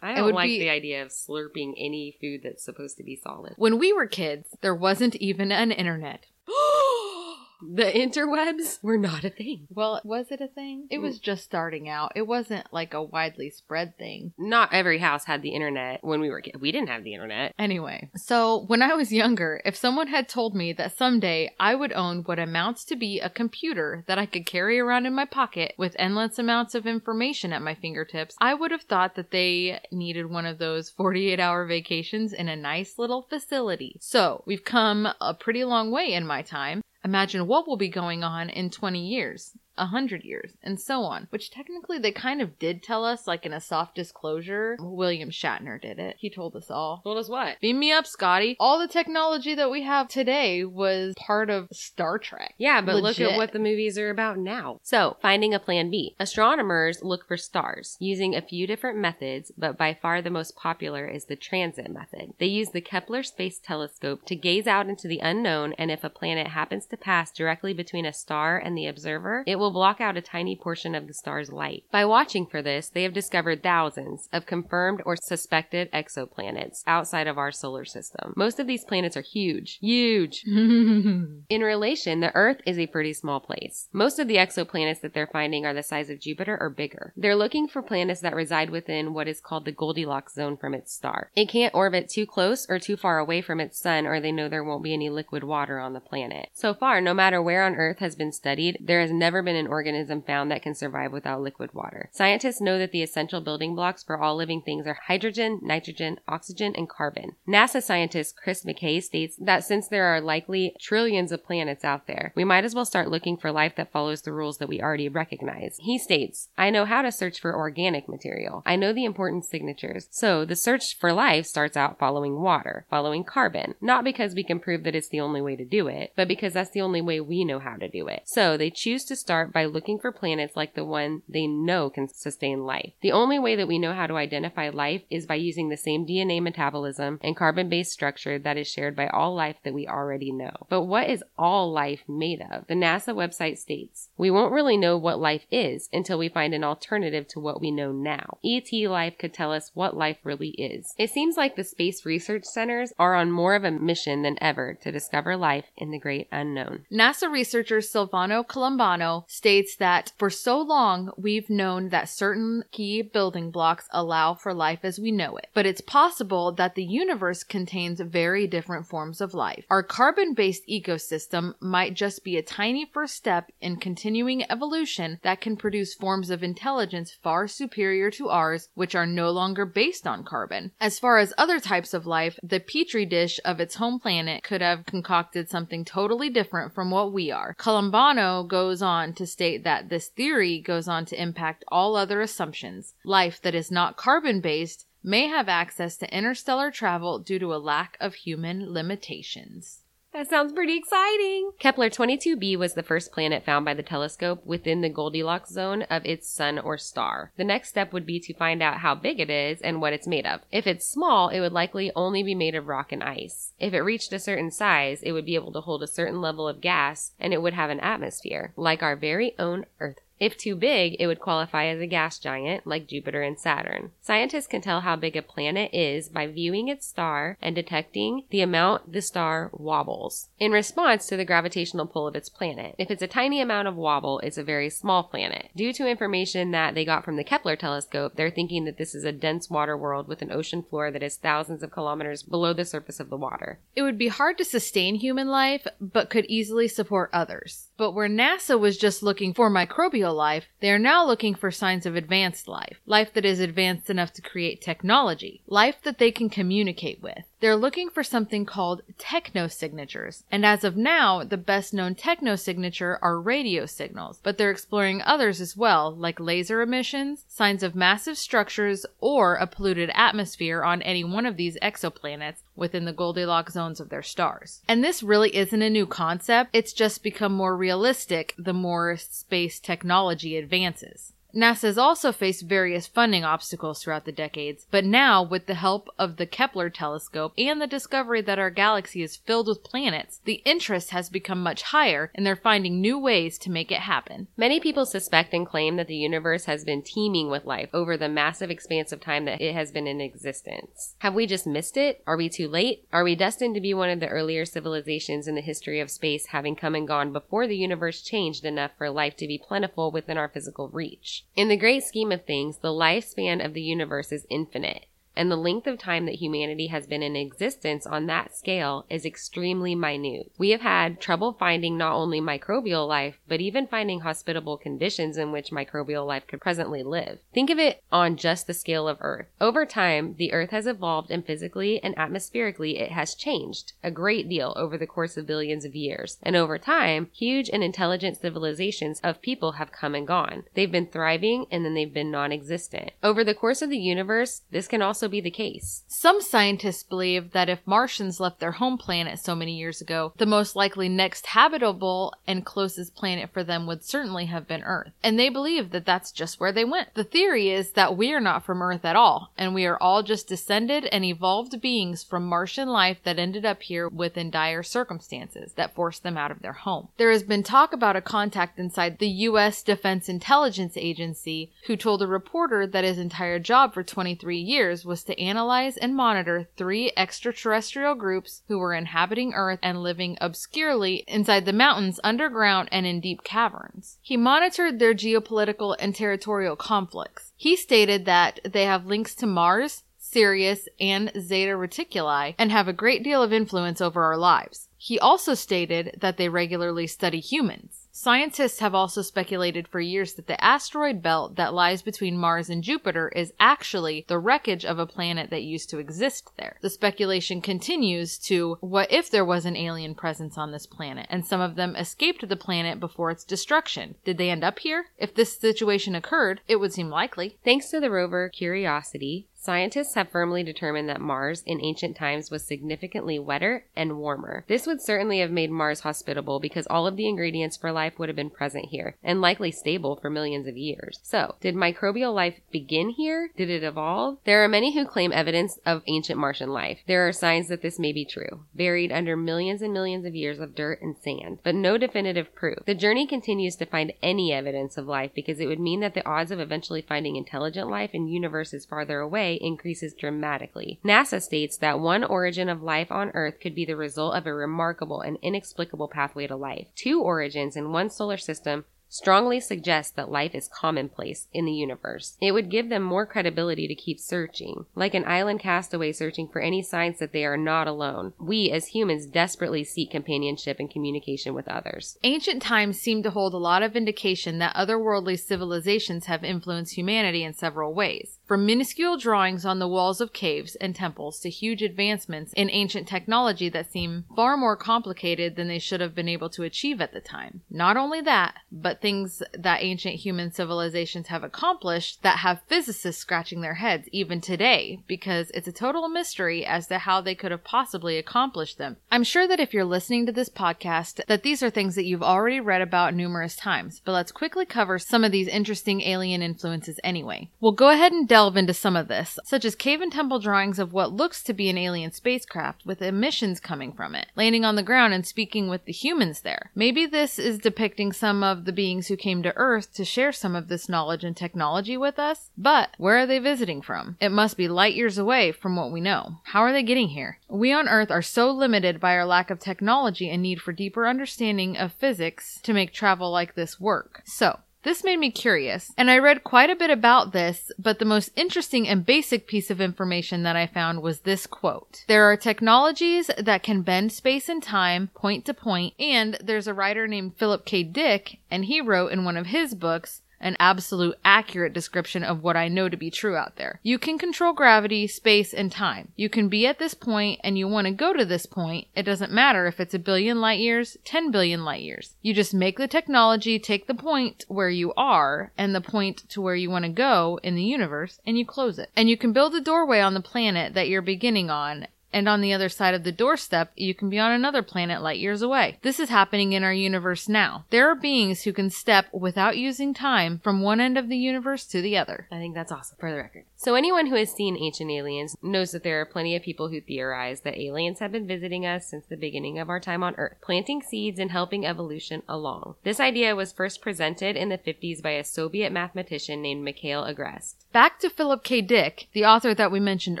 [0.02, 3.14] I don't would like be- the idea of slurping any food that's supposed to be
[3.14, 3.54] solid.
[3.56, 6.26] When we were kids, there wasn't even an internet.
[7.62, 9.66] the interwebs were not a thing.
[9.70, 10.86] Well, was it a thing?
[10.90, 11.22] It was mm.
[11.22, 12.12] just starting out.
[12.16, 14.32] It wasn't like a widely spread thing.
[14.38, 16.58] Not every house had the internet when we were kids.
[16.60, 17.54] We didn't have the internet.
[17.58, 21.92] Anyway, so when I was younger, if someone had told me that someday I would
[21.92, 25.74] own what amounts to be a computer that I could carry around in my pocket
[25.78, 30.30] with endless amounts of information at my fingertips, I would have thought that they needed
[30.30, 33.96] one of those 48 hour vacations in a nice little facility.
[34.00, 36.82] So we've come a pretty long way in my time.
[37.04, 41.50] Imagine what will be going on in 20 years, 100 years, and so on, which
[41.50, 44.76] technically they kind of did tell us, like in a soft disclosure.
[44.80, 46.16] William Shatner did it.
[46.18, 47.00] He told us all.
[47.04, 47.60] Told us what?
[47.60, 48.56] Beam me up, Scotty.
[48.60, 52.54] All the technology that we have today was part of Star Trek.
[52.58, 54.78] Yeah, but look at what the movies are about now.
[54.82, 56.14] So, finding a plan B.
[56.18, 61.06] Astronomers look for stars using a few different methods, but by far the most popular
[61.06, 62.34] is the transit method.
[62.38, 66.10] They use the Kepler Space Telescope to gaze out into the unknown, and if a
[66.10, 70.16] planet happens to pass directly between a star and the observer, it will block out
[70.16, 71.84] a tiny portion of the star's light.
[71.90, 77.38] By watching for this, they have discovered thousands of confirmed or suspected exoplanets outside of
[77.38, 78.34] our solar system.
[78.36, 79.78] Most of these planets are huge.
[79.80, 80.44] Huge.
[80.46, 83.88] In relation, the Earth is a pretty small place.
[83.92, 87.12] Most of the exoplanets that they're finding are the size of Jupiter or bigger.
[87.16, 90.92] They're looking for planets that reside within what is called the Goldilocks zone from its
[90.92, 91.30] star.
[91.34, 94.48] It can't orbit too close or too far away from its sun, or they know
[94.48, 96.48] there won't be any liquid water on the planet.
[96.52, 99.66] So far, no matter where on Earth has been studied, there has never been an
[99.66, 102.08] organism found that can survive without liquid water.
[102.12, 106.74] Scientists know that the essential building blocks for all living things are hydrogen, nitrogen, oxygen,
[106.76, 107.32] and carbon.
[107.48, 112.32] NASA scientist Chris McKay states that since there are likely trillions of planets out there,
[112.34, 115.08] we might as well start looking for life that follows the rules that we already
[115.08, 115.76] recognize.
[115.80, 118.62] He states, I know how to search for organic material.
[118.64, 120.08] I know the important signatures.
[120.10, 124.60] So the search for life starts out following water, following carbon, not because we can
[124.60, 127.20] prove that it's the only way to do it, but because that's the only way
[127.20, 128.22] we know how to do it.
[128.24, 132.08] So they choose to start by looking for planets like the one they know can
[132.08, 132.92] sustain life.
[133.00, 136.06] The only way that we know how to identify life is by using the same
[136.06, 140.32] DNA metabolism and carbon based structure that is shared by all life that we already
[140.32, 140.66] know.
[140.68, 142.66] But what is all life made of?
[142.66, 146.64] The NASA website states We won't really know what life is until we find an
[146.64, 148.38] alternative to what we know now.
[148.44, 150.94] ET life could tell us what life really is.
[150.98, 154.74] It seems like the space research centers are on more of a mission than ever
[154.82, 156.84] to discover life in the great unknown.
[156.92, 163.50] NASA researcher Silvano Colombano states that for so long we've known that certain key building
[163.50, 167.98] blocks allow for life as we know it, but it's possible that the universe contains
[168.00, 169.64] very different forms of life.
[169.70, 175.40] Our carbon based ecosystem might just be a tiny first step in continuing evolution that
[175.40, 180.24] can produce forms of intelligence far superior to ours, which are no longer based on
[180.24, 180.72] carbon.
[180.78, 184.60] As far as other types of life, the petri dish of its home planet could
[184.60, 187.54] have concocted something totally different from what we are.
[187.58, 192.94] Colombano goes on to state that this theory goes on to impact all other assumptions.
[193.04, 197.56] Life that is not carbon based may have access to interstellar travel due to a
[197.56, 199.81] lack of human limitations.
[200.12, 201.52] That sounds pretty exciting.
[201.58, 206.04] Kepler 22b was the first planet found by the telescope within the Goldilocks zone of
[206.04, 207.32] its sun or star.
[207.38, 210.06] The next step would be to find out how big it is and what it's
[210.06, 210.42] made of.
[210.50, 213.54] If it's small, it would likely only be made of rock and ice.
[213.58, 216.46] If it reached a certain size, it would be able to hold a certain level
[216.46, 220.00] of gas and it would have an atmosphere, like our very own Earth.
[220.22, 223.90] If too big, it would qualify as a gas giant like Jupiter and Saturn.
[224.00, 228.40] Scientists can tell how big a planet is by viewing its star and detecting the
[228.40, 232.76] amount the star wobbles in response to the gravitational pull of its planet.
[232.78, 235.50] If it's a tiny amount of wobble, it's a very small planet.
[235.56, 239.02] Due to information that they got from the Kepler telescope, they're thinking that this is
[239.02, 242.64] a dense water world with an ocean floor that is thousands of kilometers below the
[242.64, 243.58] surface of the water.
[243.74, 247.70] It would be hard to sustain human life, but could easily support others.
[247.76, 251.86] But where NASA was just looking for microbial life, they are now looking for signs
[251.86, 252.80] of advanced life.
[252.86, 255.42] Life that is advanced enough to create technology.
[255.46, 257.24] Life that they can communicate with.
[257.42, 260.22] They're looking for something called technosignatures.
[260.30, 265.40] And as of now, the best known technosignature are radio signals, but they're exploring others
[265.40, 271.02] as well, like laser emissions, signs of massive structures, or a polluted atmosphere on any
[271.02, 274.62] one of these exoplanets within the Goldilocks zones of their stars.
[274.68, 279.58] And this really isn't a new concept, it's just become more realistic the more space
[279.58, 281.12] technology advances.
[281.34, 285.88] NASA has also faced various funding obstacles throughout the decades, but now, with the help
[285.98, 290.42] of the Kepler telescope and the discovery that our galaxy is filled with planets, the
[290.44, 294.28] interest has become much higher and they're finding new ways to make it happen.
[294.36, 298.10] Many people suspect and claim that the universe has been teeming with life over the
[298.10, 300.96] massive expanse of time that it has been in existence.
[300.98, 302.02] Have we just missed it?
[302.06, 302.86] Are we too late?
[302.92, 306.26] Are we destined to be one of the earlier civilizations in the history of space
[306.26, 310.18] having come and gone before the universe changed enough for life to be plentiful within
[310.18, 311.21] our physical reach?
[311.34, 315.36] In the great scheme of things, the lifespan of the universe is infinite and the
[315.36, 320.32] length of time that humanity has been in existence on that scale is extremely minute.
[320.38, 325.32] We have had trouble finding not only microbial life, but even finding hospitable conditions in
[325.32, 327.18] which microbial life could presently live.
[327.32, 329.26] Think of it on just the scale of Earth.
[329.40, 334.28] Over time, the Earth has evolved and physically and atmospherically it has changed a great
[334.28, 336.18] deal over the course of billions of years.
[336.22, 340.44] And over time, huge and intelligent civilizations of people have come and gone.
[340.54, 342.92] They've been thriving and then they've been non-existent.
[343.02, 345.82] Over the course of the universe, this can also also be the case.
[345.88, 350.26] Some scientists believe that if Martians left their home planet so many years ago, the
[350.26, 354.92] most likely next habitable and closest planet for them would certainly have been Earth.
[355.02, 356.94] And they believe that that's just where they went.
[356.94, 360.04] The theory is that we are not from Earth at all, and we are all
[360.04, 365.54] just descended and evolved beings from Martian life that ended up here within dire circumstances
[365.54, 366.90] that forced them out of their home.
[366.96, 369.64] There has been talk about a contact inside the U.S.
[369.64, 374.91] Defense Intelligence Agency who told a reporter that his entire job for 23 years was
[375.04, 381.46] to analyze and monitor three extraterrestrial groups who were inhabiting Earth and living obscurely inside
[381.46, 383.96] the mountains underground and in deep caverns.
[384.02, 387.32] He monitored their geopolitical and territorial conflicts.
[387.36, 392.74] He stated that they have links to Mars, Sirius, and Zeta Reticuli and have a
[392.74, 394.68] great deal of influence over our lives.
[394.76, 397.81] He also stated that they regularly study humans.
[397.94, 402.64] Scientists have also speculated for years that the asteroid belt that lies between Mars and
[402.64, 406.56] Jupiter is actually the wreckage of a planet that used to exist there.
[406.62, 411.26] The speculation continues to what if there was an alien presence on this planet and
[411.26, 413.96] some of them escaped the planet before its destruction?
[414.06, 414.86] Did they end up here?
[414.96, 417.36] If this situation occurred, it would seem likely.
[417.44, 422.44] Thanks to the rover Curiosity, Scientists have firmly determined that Mars in ancient times was
[422.44, 424.44] significantly wetter and warmer.
[424.46, 428.08] This would certainly have made Mars hospitable because all of the ingredients for life would
[428.08, 431.00] have been present here and likely stable for millions of years.
[431.02, 433.32] So, did microbial life begin here?
[433.36, 434.18] Did it evolve?
[434.24, 436.78] There are many who claim evidence of ancient Martian life.
[436.86, 440.38] There are signs that this may be true, buried under millions and millions of years
[440.38, 442.60] of dirt and sand, but no definitive proof.
[442.64, 446.08] The journey continues to find any evidence of life because it would mean that the
[446.08, 450.80] odds of eventually finding intelligent life in universes farther away increases dramatically.
[450.84, 454.34] NASA states that one origin of life on Earth could be the result of a
[454.34, 456.68] remarkable and inexplicable pathway to life.
[456.74, 462.18] Two origins in one solar system strongly suggest that life is commonplace in the universe.
[462.20, 466.42] It would give them more credibility to keep searching, like an island castaway searching for
[466.42, 468.12] any signs that they are not alone.
[468.20, 471.96] We as humans desperately seek companionship and communication with others.
[472.02, 477.24] Ancient times seem to hold a lot of indication that otherworldly civilizations have influenced humanity
[477.24, 478.18] in several ways.
[478.26, 482.86] From minuscule drawings on the walls of caves and temples to huge advancements in ancient
[482.86, 486.92] technology that seem far more complicated than they should have been able to achieve at
[486.92, 487.42] the time.
[487.50, 493.40] Not only that, but things that ancient human civilizations have accomplished that have physicists scratching
[493.40, 497.44] their heads even today because it's a total mystery as to how they could have
[497.44, 498.76] possibly accomplished them.
[498.90, 502.02] I'm sure that if you're listening to this podcast that these are things that you've
[502.02, 506.78] already read about numerous times, but let's quickly cover some of these interesting alien influences
[506.84, 507.28] anyway.
[507.40, 510.58] We'll go ahead and delve into some of this, such as cave and temple drawings
[510.58, 514.54] of what looks to be an alien spacecraft with emissions coming from it, landing on
[514.54, 516.50] the ground and speaking with the humans there.
[516.54, 520.36] Maybe this is depicting some of the beings who came to Earth to share some
[520.36, 523.96] of this knowledge and technology with us, but where are they visiting from?
[523.98, 526.18] It must be light years away from what we know.
[526.24, 527.18] How are they getting here?
[527.30, 530.86] We on Earth are so limited by our lack of technology and need for deeper
[530.86, 534.02] understanding of physics to make travel like this work.
[534.04, 537.84] So, this made me curious, and I read quite a bit about this, but the
[537.84, 541.84] most interesting and basic piece of information that I found was this quote.
[541.88, 546.54] There are technologies that can bend space and time, point to point, and there's a
[546.54, 547.62] writer named Philip K.
[547.62, 552.36] Dick, and he wrote in one of his books, an absolute accurate description of what
[552.36, 553.60] I know to be true out there.
[553.62, 555.92] You can control gravity, space, and time.
[555.96, 558.68] You can be at this point and you want to go to this point.
[558.74, 561.94] It doesn't matter if it's a billion light years, 10 billion light years.
[562.02, 566.20] You just make the technology take the point where you are and the point to
[566.20, 568.70] where you want to go in the universe and you close it.
[568.76, 572.20] And you can build a doorway on the planet that you're beginning on and on
[572.20, 575.58] the other side of the doorstep, you can be on another planet light years away.
[575.62, 577.44] This is happening in our universe now.
[577.50, 581.46] There are beings who can step without using time from one end of the universe
[581.46, 582.08] to the other.
[582.10, 583.24] I think that's awesome for the record.
[583.36, 586.60] So, anyone who has seen Ancient Aliens knows that there are plenty of people who
[586.60, 590.16] theorize that aliens have been visiting us since the beginning of our time on Earth,
[590.22, 592.54] planting seeds and helping evolution along.
[592.62, 597.41] This idea was first presented in the 50s by a Soviet mathematician named Mikhail Agrest.
[597.52, 598.40] Back to Philip K.
[598.40, 600.00] Dick, the author that we mentioned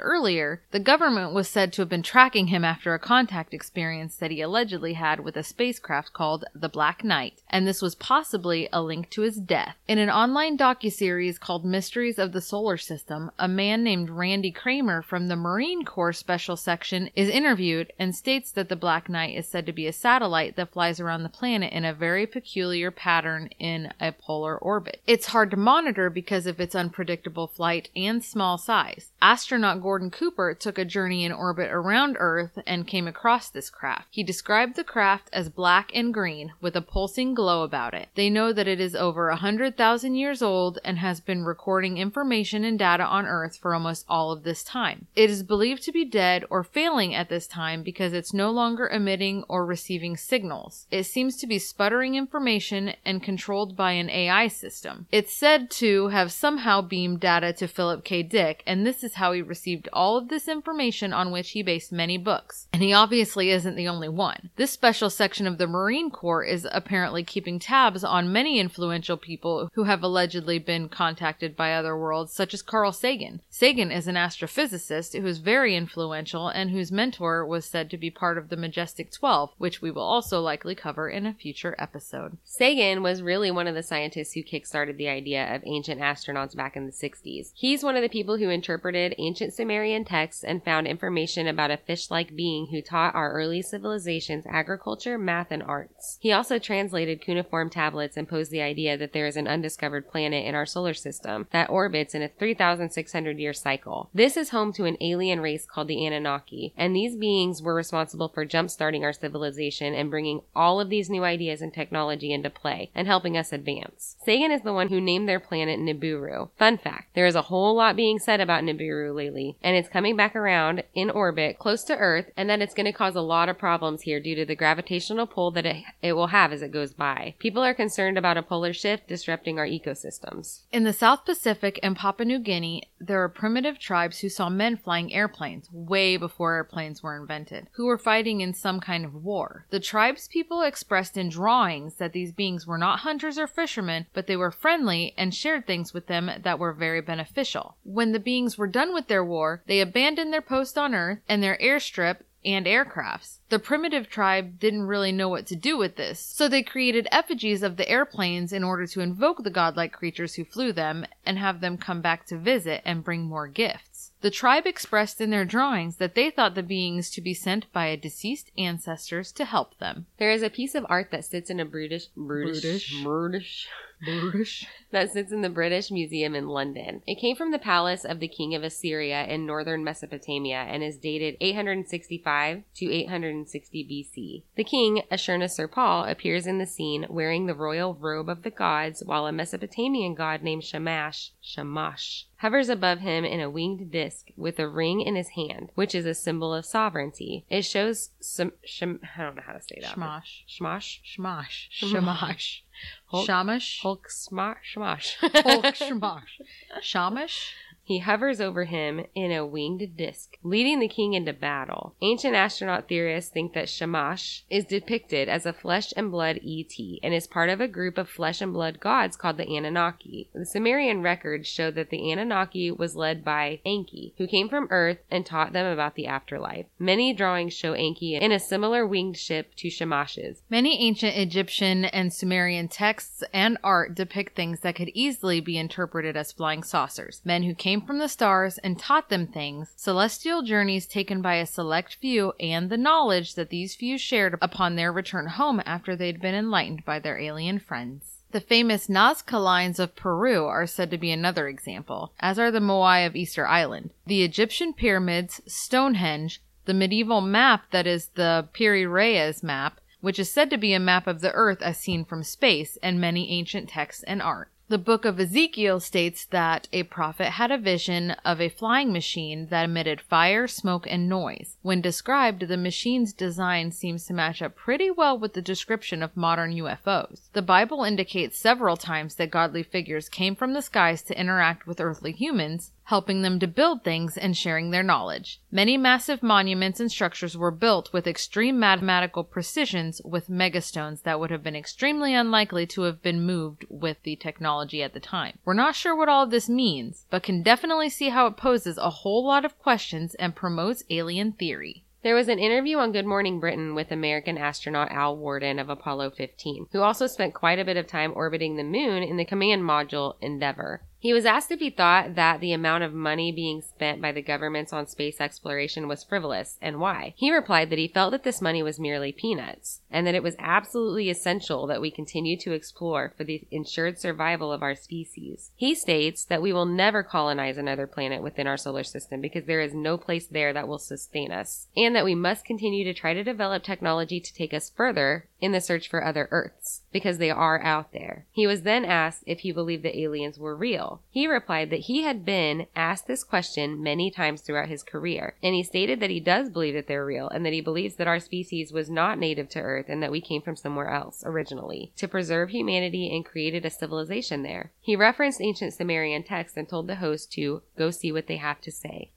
[0.00, 4.30] earlier, the government was said to have been tracking him after a contact experience that
[4.30, 8.80] he allegedly had with a spacecraft called the Black Knight, and this was possibly a
[8.80, 9.76] link to his death.
[9.86, 15.02] In an online docuseries called Mysteries of the Solar System, a man named Randy Cramer
[15.02, 19.46] from the Marine Corps Special Section is interviewed and states that the Black Knight is
[19.46, 23.50] said to be a satellite that flies around the planet in a very peculiar pattern
[23.58, 25.02] in a polar orbit.
[25.06, 29.11] It's hard to monitor because of its unpredictable flight and small size.
[29.22, 34.08] Astronaut Gordon Cooper took a journey in orbit around Earth and came across this craft.
[34.10, 38.08] He described the craft as black and green with a pulsing glow about it.
[38.16, 41.98] They know that it is over a hundred thousand years old and has been recording
[41.98, 45.06] information and data on Earth for almost all of this time.
[45.14, 48.88] It is believed to be dead or failing at this time because it's no longer
[48.88, 50.88] emitting or receiving signals.
[50.90, 55.06] It seems to be sputtering information and controlled by an AI system.
[55.12, 58.24] It's said to have somehow beamed data to Philip K.
[58.24, 61.92] Dick, and this is how he received all of this information on which he based
[61.92, 62.68] many books.
[62.72, 64.50] And he obviously isn't the only one.
[64.56, 69.70] This special section of the Marine Corps is apparently keeping tabs on many influential people
[69.74, 73.40] who have allegedly been contacted by other worlds, such as Carl Sagan.
[73.50, 78.10] Sagan is an astrophysicist who is very influential and whose mentor was said to be
[78.10, 82.36] part of the Majestic 12, which we will also likely cover in a future episode.
[82.44, 86.76] Sagan was really one of the scientists who kickstarted the idea of ancient astronauts back
[86.76, 87.50] in the 60s.
[87.54, 91.76] He's one of the people who interpreted ancient Sumerian texts and found information about a
[91.76, 96.18] fish like being who taught our early civilizations agriculture, math, and arts.
[96.20, 100.44] He also translated cuneiform tablets and posed the idea that there is an undiscovered planet
[100.44, 104.10] in our solar system that orbits in a 3,600 year cycle.
[104.14, 108.28] This is home to an alien race called the Anunnaki, and these beings were responsible
[108.28, 112.90] for jump-starting our civilization and bringing all of these new ideas and technology into play
[112.94, 114.16] and helping us advance.
[114.24, 116.50] Sagan is the one who named their planet Nibiru.
[116.58, 120.16] Fun fact, there is a whole lot being said about Nibiru lately, and it's coming
[120.16, 123.48] back around in orbit close to Earth, and that it's going to cause a lot
[123.48, 126.72] of problems here due to the gravitational pull that it, it will have as it
[126.72, 127.34] goes by.
[127.38, 130.62] People are concerned about a polar shift disrupting our ecosystems.
[130.72, 134.76] In the South Pacific and Papua New Guinea, there are primitive tribes who saw men
[134.76, 139.66] flying airplanes way before airplanes were invented, who were fighting in some kind of war.
[139.70, 144.26] The tribe's people expressed in drawings that these beings were not hunters or fishermen, but
[144.26, 147.76] they were friendly and shared things with them that were very beneficial.
[147.84, 151.42] When the beings were done with their war, they abandoned their post on Earth and
[151.42, 153.38] their airstrip and aircrafts.
[153.48, 157.62] The primitive tribe didn't really know what to do with this, so they created effigies
[157.62, 161.60] of the airplanes in order to invoke the godlike creatures who flew them and have
[161.60, 164.12] them come back to visit and bring more gifts.
[164.22, 167.86] The tribe expressed in their drawings that they thought the beings to be sent by
[167.86, 170.06] a deceased ancestors to help them.
[170.18, 173.68] There is a piece of art that sits in a British, British, British.
[174.02, 177.02] British, that sits in the British Museum in London.
[177.06, 180.98] It came from the palace of the king of Assyria in northern Mesopotamia and is
[180.98, 184.42] dated 865 to 860 BC.
[184.56, 189.26] The king, Ashurnasirpal, appears in the scene wearing the royal robe of the gods, while
[189.26, 194.68] a Mesopotamian god named Shamash, Shamash, hovers above him in a winged disc with a
[194.68, 197.44] ring in his hand, which is a symbol of sovereignty.
[197.48, 199.94] It shows some, sham, I don't know how to say that.
[199.94, 200.42] Shmosh.
[200.48, 200.98] Shmosh?
[201.04, 201.68] Shmosh.
[201.70, 201.70] Shamash.
[201.70, 202.64] Shamash.
[203.06, 203.80] Hulk- Shamash.
[203.82, 205.16] Hulk smash shamash.
[205.20, 206.40] Hulk Shamash.
[206.82, 207.54] Shamash?
[207.84, 211.94] He hovers over him in a winged disc, leading the king into battle.
[212.00, 216.72] Ancient astronaut theorists think that Shamash is depicted as a flesh and blood ET
[217.02, 220.30] and is part of a group of flesh and blood gods called the Anunnaki.
[220.32, 224.98] The Sumerian records show that the Anunnaki was led by Enki, who came from Earth
[225.10, 226.66] and taught them about the afterlife.
[226.78, 230.42] Many drawings show Enki in a similar winged ship to Shamash's.
[230.48, 236.16] Many ancient Egyptian and Sumerian texts and art depict things that could easily be interpreted
[236.16, 237.20] as flying saucers.
[237.24, 241.46] Men who came from the stars and taught them things, celestial journeys taken by a
[241.46, 246.20] select few, and the knowledge that these few shared upon their return home after they'd
[246.20, 248.18] been enlightened by their alien friends.
[248.32, 252.60] The famous Nazca lines of Peru are said to be another example, as are the
[252.60, 253.90] Moai of Easter Island.
[254.06, 260.30] The Egyptian pyramids, Stonehenge, the medieval map that is the Piri Reis map, which is
[260.30, 263.68] said to be a map of the earth as seen from space, and many ancient
[263.68, 264.51] texts and art.
[264.68, 269.48] The book of Ezekiel states that a prophet had a vision of a flying machine
[269.48, 271.56] that emitted fire, smoke, and noise.
[271.62, 276.16] When described, the machine's design seems to match up pretty well with the description of
[276.16, 277.28] modern UFOs.
[277.32, 281.80] The Bible indicates several times that godly figures came from the skies to interact with
[281.80, 285.40] earthly humans, helping them to build things and sharing their knowledge.
[285.50, 291.30] Many massive monuments and structures were built with extreme mathematical precisions with megastones that would
[291.30, 295.38] have been extremely unlikely to have been moved with the technology at the time.
[295.46, 298.76] We're not sure what all of this means, but can definitely see how it poses
[298.76, 301.86] a whole lot of questions and promotes alien theory.
[302.02, 306.10] There was an interview on Good Morning Britain with American astronaut Al Worden of Apollo
[306.10, 309.62] 15, who also spent quite a bit of time orbiting the moon in the command
[309.62, 310.82] module Endeavour.
[311.02, 314.22] He was asked if he thought that the amount of money being spent by the
[314.22, 317.14] governments on space exploration was frivolous and why.
[317.16, 320.36] He replied that he felt that this money was merely peanuts and that it was
[320.38, 325.50] absolutely essential that we continue to explore for the ensured survival of our species.
[325.56, 329.60] He states that we will never colonize another planet within our solar system because there
[329.60, 333.12] is no place there that will sustain us, and that we must continue to try
[333.12, 337.30] to develop technology to take us further in the search for other Earths because they
[337.30, 338.26] are out there.
[338.32, 341.00] He was then asked if he believed the aliens were real.
[341.10, 345.54] He replied that he had been asked this question many times throughout his career, and
[345.54, 348.20] he stated that he does believe that they're real and that he believes that our
[348.20, 352.08] species was not native to Earth and that we came from somewhere else originally to
[352.08, 354.72] preserve humanity and created a civilization there.
[354.80, 358.60] He referenced ancient Sumerian texts and told the host to go see what they have
[358.62, 359.10] to say.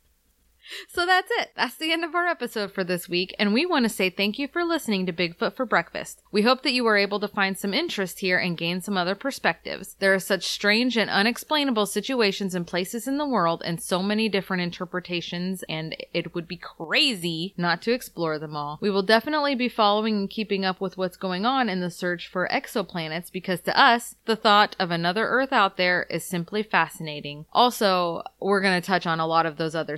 [0.88, 1.52] So that's it.
[1.56, 4.40] That's the end of our episode for this week, and we want to say thank
[4.40, 6.22] you for listening to Bigfoot for Breakfast.
[6.32, 9.16] We hope that you were able to find some interest here and gain some other
[9.16, 9.96] perspectives.
[10.00, 14.30] There are such strange and unexplainable situations and places in the world, and so many
[14.30, 18.80] different interpretations, and it would be crazy not to explore them all.
[18.82, 22.28] We will definitely be following and keeping up with what's going on in the search
[22.28, 27.46] for exoplanets because to us, the thought of another Earth out there is simply fascinating.
[27.54, 29.98] Also, we're going to touch on a lot of those other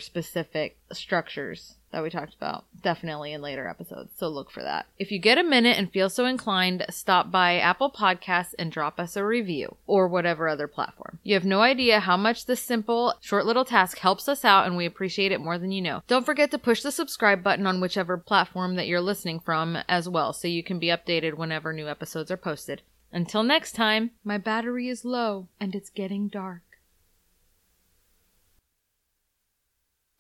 [0.58, 4.12] specific structures that we talked about definitely in later episodes.
[4.18, 4.88] So look for that.
[5.00, 9.00] If you get a minute and feel so inclined, stop by Apple Podcasts and drop
[9.00, 11.20] us a review or whatever other platform.
[11.24, 14.76] You have no idea how much this simple, short little task helps us out and
[14.76, 16.04] we appreciate it more than you know.
[16.08, 20.10] Don't forget to push the subscribe button on whichever platform that you're listening from as
[20.10, 22.82] well so you can be updated whenever new episodes are posted.
[23.14, 26.62] Until next time, my battery is low and it's getting dark.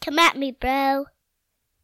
[0.07, 1.07] Come at me, bro.